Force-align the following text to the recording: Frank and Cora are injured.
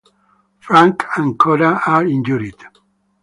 Frank 0.59 1.05
and 1.15 1.37
Cora 1.37 1.79
are 1.85 2.07
injured. 2.07 2.55